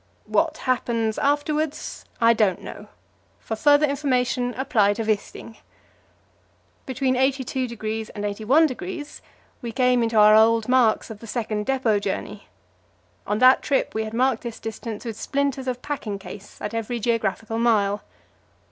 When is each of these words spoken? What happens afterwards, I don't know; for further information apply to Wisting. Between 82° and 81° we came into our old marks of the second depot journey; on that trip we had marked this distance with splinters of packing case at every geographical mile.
What 0.25 0.57
happens 0.57 1.19
afterwards, 1.19 2.05
I 2.19 2.33
don't 2.33 2.63
know; 2.63 2.87
for 3.39 3.55
further 3.55 3.85
information 3.85 4.55
apply 4.55 4.95
to 4.95 5.03
Wisting. 5.03 5.57
Between 6.87 7.13
82° 7.13 8.09
and 8.15 8.23
81° 8.23 9.21
we 9.61 9.71
came 9.71 10.01
into 10.01 10.17
our 10.17 10.33
old 10.33 10.67
marks 10.67 11.11
of 11.11 11.19
the 11.19 11.27
second 11.27 11.67
depot 11.67 11.99
journey; 11.99 12.47
on 13.27 13.37
that 13.37 13.61
trip 13.61 13.93
we 13.93 14.03
had 14.03 14.15
marked 14.15 14.41
this 14.41 14.59
distance 14.59 15.05
with 15.05 15.21
splinters 15.21 15.67
of 15.67 15.83
packing 15.83 16.17
case 16.17 16.59
at 16.59 16.73
every 16.73 16.99
geographical 16.99 17.59
mile. 17.59 18.01